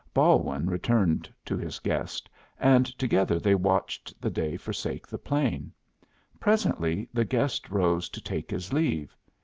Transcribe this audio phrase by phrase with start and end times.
[0.15, 2.27] Balwin returned to his guest,
[2.59, 5.71] and together they watched the day forsake the plain.
[6.39, 9.15] Presently the guest rose to take his leave.